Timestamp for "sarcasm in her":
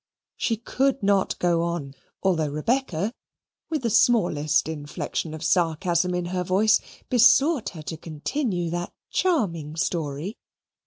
5.43-6.43